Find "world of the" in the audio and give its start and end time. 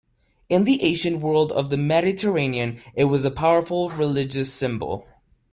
1.19-1.77